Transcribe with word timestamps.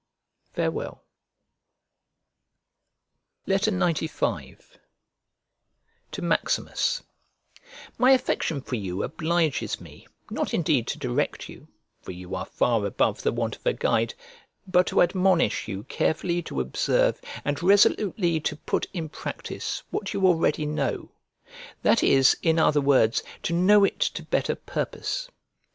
Farewell. 0.53 1.03
XCV 3.47 4.59
To 6.11 6.21
MAXIMUS 6.23 7.03
My 7.99 8.09
affection 8.09 8.61
for 8.61 8.77
you 8.77 9.03
obliges 9.03 9.79
me, 9.79 10.07
not 10.31 10.55
indeed 10.55 10.87
to 10.87 10.97
direct 10.97 11.47
you 11.49 11.67
(for 12.01 12.13
you 12.13 12.33
are 12.33 12.45
far 12.47 12.83
above 12.87 13.21
the 13.21 13.31
want 13.31 13.55
of 13.57 13.63
a 13.67 13.73
guide), 13.73 14.15
but 14.65 14.87
to 14.87 15.03
admonish 15.03 15.67
you 15.67 15.83
carefully 15.83 16.41
to 16.41 16.59
observe 16.61 17.21
and 17.45 17.61
resolutely 17.61 18.39
to 18.39 18.55
put 18.55 18.87
in 18.93 19.07
practice 19.07 19.83
what 19.91 20.15
you 20.15 20.25
already 20.25 20.65
know, 20.65 21.11
that 21.83 22.01
is, 22.01 22.35
in 22.41 22.57
other 22.57 22.81
words, 22.81 23.21
to 23.43 23.53
know 23.53 23.83
it 23.83 23.99
to 23.99 24.23
better 24.23 24.55
purpose. 24.55 25.29